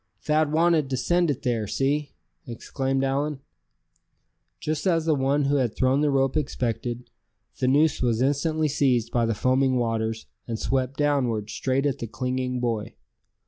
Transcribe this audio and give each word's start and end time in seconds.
"Thad 0.19 0.51
wanted 0.51 0.89
to 0.89 0.97
send 0.97 1.29
it 1.29 1.43
there; 1.43 1.67
see!" 1.67 2.13
exclaimed 2.47 3.03
Allan. 3.03 3.39
Just 4.59 4.87
as 4.87 5.05
the 5.05 5.13
one 5.13 5.43
who 5.43 5.57
had 5.57 5.75
thrown 5.75 6.01
the 6.01 6.09
rope 6.09 6.35
expected, 6.35 7.11
the 7.59 7.67
noose 7.67 8.01
was 8.01 8.19
instantly 8.19 8.67
seized 8.67 9.11
by 9.11 9.27
the 9.27 9.35
foaming 9.35 9.75
waters, 9.75 10.25
and 10.47 10.57
swept 10.57 10.97
downward, 10.97 11.51
straight 11.51 11.85
at 11.85 11.99
the 11.99 12.07
clinging 12.07 12.59
boy. 12.59 12.95